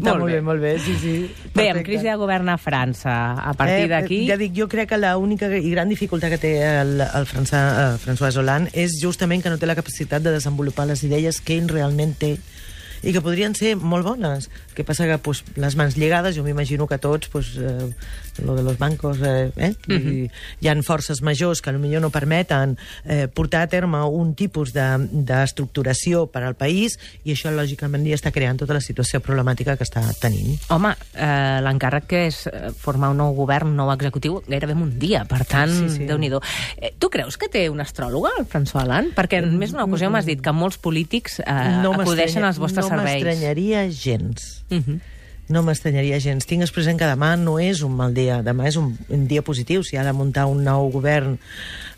Està 0.01 0.15
molt 0.17 0.27
bé, 0.27 0.39
molt 0.43 0.59
bé, 0.59 0.73
sí, 0.83 0.95
sí. 0.99 1.13
Bé, 1.55 1.69
amb 1.71 1.85
crisi 1.87 2.03
de 2.09 2.15
govern 2.19 2.51
a 2.51 2.57
França, 2.59 3.13
a 3.39 3.53
partir 3.55 3.87
d'aquí... 3.91 4.17
Eh, 4.25 4.27
ja 4.33 4.35
dic, 4.41 4.51
jo 4.57 4.67
crec 4.71 4.89
que 4.91 4.99
l'única 4.99 5.47
i 5.55 5.71
gran 5.71 5.87
dificultat 5.87 6.33
que 6.33 6.41
té 6.41 6.51
el, 6.67 6.97
el 6.99 7.29
François, 7.29 7.79
eh, 7.85 8.01
François 8.03 8.35
Hollande 8.41 8.73
és 8.75 8.97
justament 8.99 9.43
que 9.45 9.53
no 9.53 9.59
té 9.61 9.69
la 9.69 9.77
capacitat 9.79 10.25
de 10.25 10.35
desenvolupar 10.35 10.89
les 10.89 11.05
idees 11.07 11.39
que 11.39 11.55
ell 11.61 11.71
realment 11.71 12.11
té 12.19 12.35
i 13.03 13.11
que 13.13 13.21
podrien 13.21 13.55
ser 13.55 13.75
molt 13.75 14.05
bones. 14.05 14.49
El 14.69 14.75
que 14.75 14.83
passa 14.83 15.05
que 15.05 15.17
pues, 15.17 15.43
les 15.55 15.75
mans 15.75 15.97
lligades, 15.97 16.35
jo 16.37 16.43
m'imagino 16.43 16.87
que 16.87 16.97
tots, 16.97 17.27
pues, 17.29 17.55
eh, 17.57 17.89
lo 18.45 18.55
de 18.55 18.63
los 18.63 18.77
bancos, 18.77 19.17
eh, 19.21 19.51
eh? 19.57 19.75
Mm 19.87 19.93
-hmm. 19.95 20.11
I 20.25 20.31
hi 20.61 20.67
han 20.67 20.83
forces 20.83 21.21
majors 21.21 21.61
que 21.61 21.71
potser 21.71 21.99
no 22.01 22.09
permeten 22.09 22.77
eh, 23.05 23.27
portar 23.27 23.61
a 23.63 23.67
terme 23.67 24.01
un 24.05 24.35
tipus 24.35 24.71
de- 24.73 25.07
d'estructuració 25.11 26.25
de, 26.25 26.31
per 26.31 26.43
al 26.43 26.55
país 26.55 26.97
i 27.23 27.33
això, 27.33 27.51
lògicament, 27.51 28.05
ja 28.07 28.15
està 28.15 28.31
creant 28.31 28.57
tota 28.61 28.73
la 28.73 28.81
situació 28.81 29.19
problemàtica 29.19 29.75
que 29.77 29.83
està 29.83 30.01
tenint. 30.21 30.59
Home, 30.69 30.93
eh, 31.13 31.59
l'encàrrec 31.63 32.05
que 32.07 32.27
és 32.27 32.47
eh, 32.47 32.71
formar 32.77 33.09
un 33.11 33.17
nou 33.17 33.33
govern, 33.35 33.67
un 33.67 33.75
nou 33.75 33.91
executiu, 33.91 34.41
gairebé 34.47 34.73
en 34.73 34.81
un 34.83 34.99
dia. 34.99 35.25
Per 35.25 35.43
tant, 35.45 35.69
Sí, 35.71 35.89
sí, 35.89 35.97
sí. 35.97 36.05
déu-n'hi-do. 36.05 36.41
Eh, 36.77 36.93
tu 36.99 37.09
creus 37.09 37.37
que 37.37 37.47
té 37.49 37.69
una 37.69 37.83
astròloga, 37.83 38.29
el 38.39 38.45
François 38.45 38.83
Hollande? 38.85 39.13
Perquè 39.15 39.39
en 39.43 39.57
més 39.57 39.71
d'una 39.71 39.85
ocasió 39.85 40.09
m'has 40.09 40.25
dit 40.25 40.41
que 40.41 40.51
molts 40.51 40.77
polítics 40.77 41.39
eh, 41.39 41.43
acudeixen 41.93 42.41
m'estranya- 42.41 42.47
als 42.47 42.57
vostres 42.59 42.85
no 42.85 42.90
serveis. 42.91 43.23
m'estranyaria 43.23 43.87
gens. 43.89 44.63
Uh 44.69 44.77
-huh. 44.77 44.99
No 45.51 45.63
m'estranyaria 45.63 46.19
gens. 46.19 46.45
Tingues 46.47 46.71
present 46.71 46.97
que 46.97 47.05
demà 47.05 47.35
no 47.35 47.59
és 47.59 47.81
un 47.81 47.95
mal 47.95 48.13
dia. 48.13 48.41
Demà 48.41 48.67
és 48.67 48.77
un, 48.79 48.97
un 49.09 49.27
dia 49.27 49.41
positiu. 49.41 49.83
Si 49.83 49.97
ha 49.97 50.03
de 50.03 50.13
muntar 50.13 50.45
un 50.47 50.63
nou 50.63 50.91
govern 50.91 51.39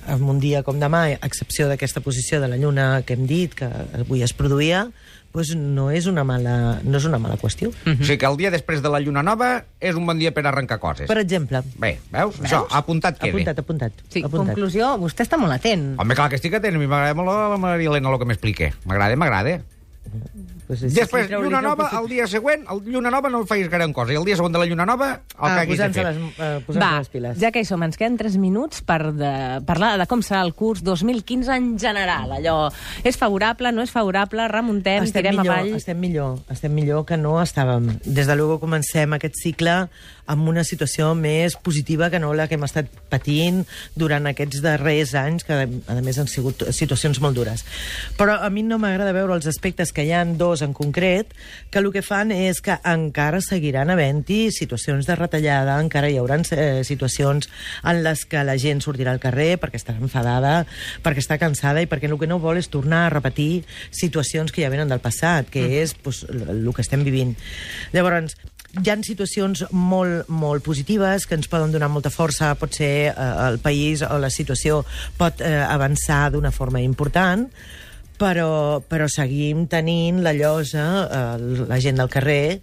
en 0.08 0.24
un 0.24 0.40
dia 0.40 0.64
com 0.64 0.80
demà, 0.80 1.06
a 1.14 1.28
excepció 1.28 1.68
d'aquesta 1.70 2.02
posició 2.02 2.42
de 2.42 2.48
la 2.48 2.58
Lluna 2.58 3.04
que 3.06 3.14
hem 3.14 3.28
dit, 3.28 3.54
que 3.54 3.70
avui 3.94 4.24
es 4.24 4.34
produïa, 4.34 4.92
doncs 5.34 5.56
no 5.58 5.88
és 5.90 6.06
una 6.06 6.24
mala, 6.24 6.80
no 6.86 7.00
és 7.00 7.06
una 7.10 7.18
mala 7.22 7.40
qüestió. 7.42 7.72
O 7.74 7.96
sigui 8.06 8.20
que 8.22 8.30
el 8.30 8.38
dia 8.38 8.52
després 8.54 8.84
de 8.86 8.92
la 8.94 9.00
Lluna 9.02 9.24
Nova 9.26 9.66
és 9.82 9.98
un 9.98 10.06
bon 10.06 10.20
dia 10.22 10.34
per 10.36 10.46
arrencar 10.46 10.78
coses. 10.80 11.08
Per 11.10 11.18
exemple, 11.18 11.64
Bé, 11.82 11.96
veus? 12.14 12.38
Això, 12.44 12.64
apuntat 12.70 13.18
queda. 13.18 13.34
apuntat, 13.34 13.62
apuntat. 13.66 14.04
Sí, 14.10 14.22
apuntat. 14.22 14.54
conclusió, 14.54 14.94
vostè 15.02 15.26
està 15.26 15.40
molt 15.42 15.56
atent. 15.56 15.96
Home, 15.98 16.18
clar 16.20 16.30
que 16.30 16.38
estic 16.38 16.54
atent. 16.60 16.78
A 16.78 16.80
mi 16.82 16.90
m'agrada 16.90 17.18
molt 17.18 17.34
la 17.34 17.58
Maria 17.58 17.90
Helena 17.90 18.14
el 18.14 18.20
que 18.22 18.30
m'explica. 18.30 18.74
M'agrada, 18.86 19.18
m'agrada. 19.18 19.62
Pues 20.68 20.80
sí, 20.80 20.88
Després, 20.96 21.26
sí, 21.26 21.30
treure-li 21.34 21.50
Lluna 21.50 21.60
el 21.60 21.66
Nova, 21.66 21.84
possible. 21.90 22.02
el 22.02 22.10
dia 22.10 22.28
següent, 22.28 22.62
el 22.72 22.82
Lluna 22.94 23.12
Nova 23.12 23.30
no 23.30 23.42
facis 23.46 23.70
gran 23.70 23.92
cosa. 23.94 24.14
I 24.14 24.18
el 24.22 24.26
dia 24.26 24.38
següent 24.40 24.54
de 24.56 24.60
la 24.62 24.66
Lluna 24.70 24.86
Nova, 24.86 25.10
el 25.14 25.20
Ah, 25.38 25.54
que 25.56 25.62
haguis 25.62 25.80
de 25.80 25.88
les, 25.90 26.18
posant-se 26.66 26.80
Va, 26.80 26.92
les 27.00 27.10
piles. 27.10 27.40
ja 27.42 27.52
que 27.52 27.60
hi 27.60 27.66
som, 27.68 27.84
ens 27.84 27.98
queden 28.00 28.16
3 28.18 28.38
minuts 28.38 28.82
per 28.82 29.12
de, 29.12 29.34
parlar 29.68 29.98
de 30.00 30.06
com 30.08 30.22
serà 30.24 30.42
el 30.46 30.54
curs 30.54 30.84
2015 30.84 31.52
en 31.58 31.74
general. 31.80 32.32
Allò, 32.38 32.72
és 33.04 33.18
favorable, 33.18 33.72
no 33.74 33.82
és 33.84 33.92
favorable, 33.92 34.48
remuntem, 34.48 35.04
estem 35.04 35.22
tirem 35.24 35.40
millor, 35.42 35.54
avall... 35.58 35.76
Estem 35.76 36.00
millor, 36.00 36.40
estem 36.50 36.72
millor 36.74 37.06
que 37.06 37.18
no 37.18 37.36
estàvem. 37.42 37.98
Des 38.06 38.28
de 38.28 38.36
luego 38.36 38.60
comencem 38.60 39.14
aquest 39.18 39.36
cicle 39.42 39.88
amb 40.32 40.48
una 40.48 40.64
situació 40.64 41.14
més 41.20 41.58
positiva 41.60 42.08
que 42.10 42.20
no 42.20 42.32
la 42.34 42.48
que 42.48 42.56
hem 42.56 42.64
estat 42.64 42.88
patint 43.12 43.66
durant 44.00 44.26
aquests 44.30 44.62
darrers 44.64 45.12
anys, 45.20 45.44
que 45.44 45.54
a 45.68 45.96
més 46.00 46.18
han 46.22 46.30
sigut 46.32 46.64
situacions 46.72 47.20
molt 47.20 47.36
dures. 47.36 47.66
Però 48.18 48.38
a 48.40 48.50
mi 48.50 48.64
no 48.64 48.78
m'agrada 48.80 49.12
veure 49.12 49.34
els 49.36 49.48
aspectes 49.52 49.92
que 49.92 50.06
hi 50.08 50.14
han 50.16 50.38
dos 50.38 50.53
dos 50.54 50.62
en 50.62 50.74
concret, 50.78 51.34
que 51.70 51.82
el 51.82 51.90
que 51.92 52.04
fan 52.06 52.32
és 52.34 52.62
que 52.62 52.78
encara 52.86 53.42
seguiran 53.42 53.90
havent-hi 53.90 54.52
situacions 54.54 55.10
de 55.10 55.18
retallada, 55.18 55.80
encara 55.82 56.12
hi 56.12 56.20
haurà 56.22 56.38
eh, 56.54 56.84
situacions 56.86 57.50
en 57.84 58.04
les 58.06 58.26
que 58.30 58.46
la 58.46 58.58
gent 58.62 58.84
sortirà 58.86 59.14
al 59.14 59.22
carrer 59.24 59.58
perquè 59.62 59.82
està 59.82 59.98
enfadada, 59.98 60.64
perquè 61.04 61.24
està 61.24 61.40
cansada 61.42 61.82
i 61.82 61.90
perquè 61.90 62.10
el 62.10 62.20
que 62.22 62.30
no 62.30 62.42
vol 62.44 62.62
és 62.62 62.70
tornar 62.70 63.08
a 63.08 63.14
repetir 63.14 63.64
situacions 63.92 64.54
que 64.54 64.64
ja 64.64 64.72
venen 64.74 64.92
del 64.92 65.04
passat, 65.04 65.50
que 65.50 65.82
és 65.82 65.98
pues, 65.98 66.24
el 66.30 66.70
que 66.74 66.86
estem 66.86 67.04
vivint. 67.06 67.34
Llavors, 67.94 68.38
hi 68.74 68.90
ha 68.90 68.98
situacions 69.06 69.66
molt, 69.72 70.30
molt 70.34 70.64
positives 70.66 71.28
que 71.30 71.38
ens 71.38 71.50
poden 71.50 71.74
donar 71.74 71.92
molta 71.94 72.10
força, 72.14 72.54
pot 72.58 72.74
ser 72.74 72.94
eh, 73.12 73.30
el 73.48 73.60
país 73.62 74.02
o 74.06 74.18
la 74.22 74.32
situació 74.34 74.82
pot 75.18 75.42
eh, 75.46 75.60
avançar 75.62 76.32
d'una 76.34 76.54
forma 76.54 76.82
important, 76.82 77.50
però, 78.20 78.82
però 78.86 79.08
seguim 79.12 79.66
tenint 79.72 80.22
la 80.24 80.34
llosa, 80.36 80.86
eh, 81.06 81.64
la 81.68 81.80
gent 81.82 82.00
del 82.00 82.12
carrer, 82.12 82.62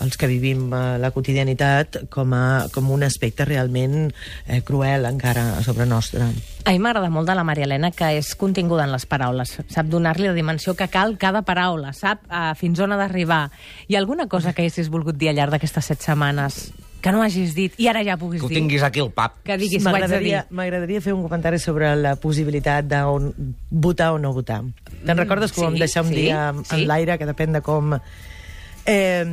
els 0.00 0.16
que 0.20 0.28
vivim 0.28 0.66
eh, 0.72 0.96
la 1.00 1.10
quotidianitat, 1.14 2.02
com, 2.12 2.32
a, 2.36 2.66
com 2.72 2.90
un 2.92 3.06
aspecte 3.06 3.46
realment 3.48 4.10
eh, 4.46 4.62
cruel 4.66 5.06
encara 5.08 5.48
a 5.56 5.64
sobre 5.66 5.86
nostre. 5.88 6.28
A 6.66 6.74
mi 6.74 6.80
m'agrada 6.82 7.10
molt 7.12 7.28
de 7.28 7.36
la 7.38 7.44
Maria 7.46 7.68
Helena 7.68 7.92
que 7.94 8.10
és 8.18 8.32
continguda 8.38 8.86
en 8.86 8.94
les 8.94 9.06
paraules. 9.06 9.58
Sap 9.72 9.92
donar-li 9.92 10.28
la 10.28 10.36
dimensió 10.36 10.74
que 10.74 10.90
cal 10.92 11.16
cada 11.20 11.44
paraula, 11.46 11.92
sap 11.94 12.24
uh, 12.26 12.50
fins 12.58 12.80
on 12.82 12.96
ha 12.96 13.00
d'arribar. 13.00 13.44
Hi 13.86 13.96
ha 13.96 14.02
alguna 14.02 14.26
cosa 14.28 14.52
que 14.52 14.64
haguessis 14.64 14.90
volgut 14.90 15.20
dir 15.20 15.30
al 15.30 15.38
llarg 15.38 15.54
d'aquestes 15.54 15.92
set 15.92 16.02
setmanes 16.02 16.66
que 17.06 17.14
no 17.14 17.22
hagis 17.22 17.54
dit 17.54 17.78
i 17.78 17.86
ara 17.88 18.02
ja 18.04 18.18
puguis 18.18 18.42
Que 18.42 18.46
ho 18.48 18.50
dir? 18.50 18.58
tinguis 18.58 18.82
aquí 18.82 19.00
al 19.00 19.12
pap. 19.14 19.38
Que 19.46 19.56
diguis, 19.56 19.80
ho 19.86 19.94
haig 19.94 20.02
de 20.02 20.06
dir. 20.18 20.34
M'agradaria 20.34 20.44
m'agradaria 20.50 21.00
fer 21.04 21.14
un 21.14 21.22
comentari 21.24 21.60
sobre 21.62 21.94
la 21.96 22.16
possibilitat 22.18 22.84
de 22.90 23.02
on, 23.06 23.30
votar 23.70 24.12
o 24.16 24.18
no 24.18 24.32
votar. 24.34 24.64
Te'n 25.06 25.16
recordes 25.22 25.52
que 25.54 25.62
ho 25.62 25.68
vam 25.70 25.78
sí, 25.78 25.86
deixar 25.86 26.02
un 26.02 26.10
sí, 26.10 26.24
dia 26.26 26.48
en 26.50 26.64
sí. 26.66 26.84
l'aire, 26.84 27.16
que 27.18 27.28
depèn 27.30 27.54
de 27.54 27.62
com... 27.62 27.94
Eh, 28.88 29.26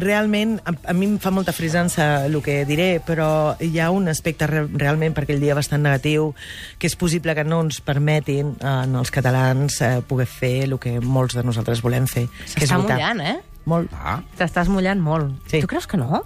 realment, 0.00 0.58
a, 0.68 0.74
a 0.90 0.92
mi 0.92 1.06
em 1.08 1.14
fa 1.16 1.30
molta 1.32 1.54
frisança 1.56 2.26
el 2.26 2.34
que 2.44 2.58
diré, 2.68 2.98
però 3.00 3.54
hi 3.64 3.78
ha 3.80 3.86
un 3.90 4.10
aspecte 4.12 4.44
re, 4.50 4.66
realment 4.68 5.14
per 5.16 5.24
aquell 5.24 5.40
dia 5.40 5.54
bastant 5.56 5.80
negatiu, 5.80 6.34
que 6.76 6.90
és 6.90 6.96
possible 7.00 7.32
que 7.32 7.44
no 7.48 7.62
ens 7.64 7.80
permetin 7.80 8.50
eh, 8.60 8.74
als 9.00 9.08
catalans 9.14 9.78
eh, 9.80 9.94
poder 10.04 10.28
fer 10.28 10.66
el 10.66 10.76
que 10.78 10.98
molts 11.00 11.38
de 11.38 11.44
nosaltres 11.46 11.80
volem 11.80 12.04
fer, 12.04 12.26
que 12.28 12.66
és 12.66 12.68
S'està 12.68 12.82
votar. 12.82 12.98
mullant, 13.00 13.24
eh? 13.24 13.38
Molt. 13.64 13.92
Ah, 13.94 14.16
T'estàs 14.38 14.66
mullant 14.68 14.98
molt. 14.98 15.30
Sí. 15.46 15.60
Tu 15.62 15.68
creus 15.70 15.86
que 15.86 15.96
no? 15.96 16.24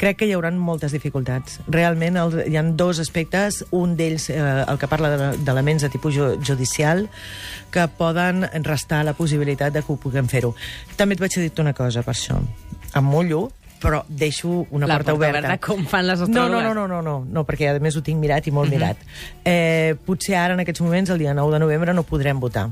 Crec 0.00 0.16
que 0.18 0.26
hi 0.26 0.32
haurà 0.34 0.50
moltes 0.50 0.90
dificultats. 0.90 1.60
Realment 1.70 2.16
el, 2.18 2.34
hi 2.50 2.56
ha 2.58 2.62
dos 2.66 2.98
aspectes, 2.98 3.60
un 3.70 3.94
d'ells 3.96 4.28
eh, 4.34 4.40
el 4.66 4.78
que 4.82 4.88
parla 4.90 5.10
de- 5.16 5.36
d'elements 5.46 5.82
de 5.86 5.88
tipus 5.94 6.14
ju 6.16 6.32
judicial 6.42 7.08
que 7.70 7.86
poden 7.88 8.48
restar 8.66 9.04
la 9.04 9.14
possibilitat 9.14 9.72
de 9.72 9.82
que 9.82 9.92
ho 9.92 9.96
puguem 9.96 10.26
fer-ho. 10.28 10.54
També 10.96 11.14
et 11.14 11.20
vaig 11.22 11.38
dir 11.38 11.52
una 11.62 11.72
cosa 11.72 12.02
per 12.02 12.14
això. 12.16 12.40
Em 12.94 13.04
mullo, 13.04 13.50
però 13.80 14.02
deixo 14.08 14.66
una 14.70 14.86
La 14.86 14.94
porta, 14.98 15.12
porta 15.12 15.14
oberta. 15.14 15.38
oberta, 15.48 15.58
com 15.66 15.86
fan 15.86 16.06
les 16.06 16.20
no, 16.20 16.26
no, 16.26 16.32
astròlogues. 16.32 16.62
no, 16.64 16.74
no, 16.74 16.86
no, 16.88 17.02
no, 17.02 17.24
no, 17.26 17.44
perquè 17.46 17.70
a 17.76 17.78
més 17.80 17.96
ho 17.96 18.02
tinc 18.02 18.18
mirat 18.20 18.46
i 18.46 18.50
molt 18.50 18.70
mirat. 18.70 18.96
Eh, 19.44 19.94
potser 20.04 20.36
ara, 20.36 20.54
en 20.54 20.60
aquests 20.60 20.80
moments, 20.82 21.10
el 21.10 21.18
dia 21.18 21.32
9 21.34 21.52
de 21.54 21.58
novembre, 21.60 21.94
no 21.94 22.02
podrem 22.02 22.38
votar. 22.40 22.68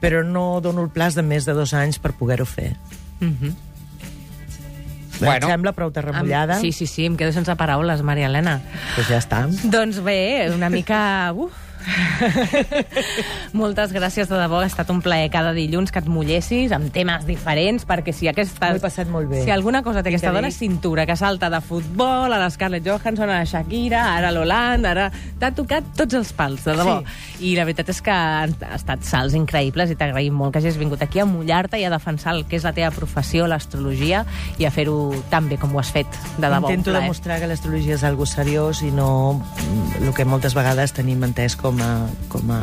Però 0.00 0.24
no 0.26 0.60
dono 0.60 0.82
el 0.82 0.90
plaç 0.90 1.14
de 1.14 1.22
més 1.22 1.44
de 1.46 1.52
dos 1.54 1.72
anys 1.74 1.98
per 1.98 2.12
poder-ho 2.18 2.44
fer. 2.44 2.74
Mhm. 3.20 3.54
Bueno. 5.20 5.30
Bueno. 5.30 5.46
Sembla 5.46 5.72
prou 5.72 5.92
terremullada? 5.94 6.56
Am- 6.56 6.60
Sí, 6.60 6.72
sí, 6.72 6.86
sí, 6.90 7.04
em 7.06 7.14
quedo 7.16 7.30
sense 7.32 7.54
paraules, 7.56 8.02
Maria 8.02 8.26
Helena. 8.26 8.60
Pues 8.96 9.06
ja 9.08 9.18
està. 9.22 9.44
Doncs 9.62 10.00
bé, 10.02 10.50
una 10.52 10.68
mica... 10.70 11.30
Uf. 11.32 11.52
Moltes 13.60 13.92
gràcies, 13.94 14.28
de 14.30 14.38
debò. 14.38 14.60
Ha 14.62 14.68
estat 14.68 14.90
un 14.92 15.00
plaer 15.04 15.30
cada 15.32 15.52
dilluns 15.56 15.92
que 15.92 16.00
et 16.02 16.08
mullessis 16.10 16.72
amb 16.74 16.90
temes 16.94 17.26
diferents, 17.28 17.86
perquè 17.88 18.14
si 18.16 18.28
aquesta... 18.30 18.72
M'ho 18.72 18.80
he 18.80 18.84
passat 18.84 19.10
molt 19.12 19.30
bé. 19.30 19.44
Si 19.44 19.52
alguna 19.54 19.84
cosa 19.86 20.02
té 20.02 20.12
aquesta 20.12 20.30
que 20.30 20.38
dona 20.38 20.50
és 20.52 20.58
cintura, 20.58 21.06
que 21.06 21.16
salta 21.20 21.50
de 21.52 21.60
futbol, 21.64 22.32
a 22.32 22.40
la 22.40 22.50
Scarlett 22.50 22.86
Johansson, 22.86 23.30
a 23.30 23.42
la 23.42 23.48
Shakira, 23.48 24.06
ara 24.16 24.32
a 24.32 24.34
l'Holand, 24.34 24.88
ara... 24.90 25.10
T'ha 25.40 25.50
tocat 25.54 25.86
tots 25.98 26.16
els 26.16 26.32
pals, 26.36 26.64
de 26.64 26.76
debò. 26.78 26.98
I 27.44 27.54
la 27.58 27.66
veritat 27.68 27.90
és 27.92 28.00
que 28.04 28.14
han 28.14 28.54
ha 28.64 28.76
estat 28.78 29.04
salts 29.06 29.34
increïbles 29.36 29.92
i 29.92 29.98
t'agraïm 29.98 30.34
molt 30.38 30.54
que 30.54 30.62
hagis 30.62 30.78
vingut 30.80 31.02
aquí 31.04 31.20
a 31.20 31.26
mullar-te 31.28 31.80
i 31.80 31.84
a 31.86 31.92
defensar 31.92 32.34
el 32.36 32.44
que 32.48 32.58
és 32.58 32.66
la 32.66 32.72
teva 32.76 32.90
professió, 32.94 33.48
l'astrologia, 33.50 34.24
i 34.58 34.66
a 34.68 34.72
fer-ho 34.74 35.12
tan 35.32 35.48
bé 35.50 35.58
com 35.60 35.74
ho 35.74 35.82
has 35.82 35.92
fet, 35.94 36.08
de 36.38 36.46
debò. 36.46 36.70
Intento 36.70 36.94
demostrar 36.94 37.40
que 37.42 37.50
l'astrologia 37.50 37.98
és 37.98 38.04
algo 38.06 38.26
seriós 38.28 38.82
i 38.86 38.90
no 38.94 39.10
mm, 39.34 40.04
el 40.04 40.14
que 40.16 40.26
moltes 40.28 40.56
vegades 40.56 40.94
tenim 40.96 41.22
entès 41.26 41.58
com 41.58 41.73
a, 41.80 42.06
com 42.28 42.50
a 42.50 42.62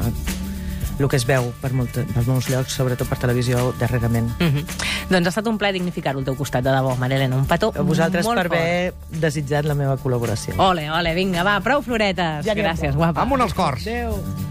el 1.02 1.10
que 1.10 1.18
es 1.18 1.26
veu 1.26 1.48
per, 1.62 1.72
molt, 1.74 1.96
per 2.14 2.24
molts 2.28 2.48
llocs, 2.52 2.76
sobretot 2.78 3.10
per 3.10 3.18
televisió, 3.18 3.72
darrerament. 3.80 4.30
Mm 4.40 4.48
-hmm. 4.48 4.66
Doncs 5.10 5.26
ha 5.28 5.30
estat 5.30 5.48
un 5.48 5.58
plaer 5.58 5.74
dignificar-ho 5.74 6.20
al 6.20 6.26
teu 6.26 6.36
costat, 6.36 6.64
de 6.64 6.70
debò, 6.70 6.96
Maria 6.96 7.18
Helena. 7.18 7.36
Un 7.36 7.46
petó 7.46 7.74
A 7.76 7.82
vosaltres 7.82 8.26
molt 8.26 8.38
per 8.38 8.48
fort. 8.48 8.60
haver 8.60 8.94
desitjat 9.10 9.66
la 9.66 9.74
meva 9.74 9.98
col·laboració. 9.98 10.54
Ole, 10.58 10.92
ole, 10.92 11.14
vinga, 11.14 11.44
va, 11.44 11.60
prou 11.62 11.82
floretes. 11.82 12.46
Ja 12.46 12.54
Gràcies, 12.54 12.96
guapa. 12.96 13.22
amunt 13.22 13.42
els 13.42 13.54
cors. 13.54 13.82
Adéu. 13.82 14.51